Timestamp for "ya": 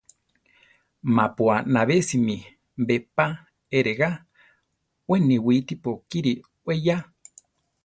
6.85-6.97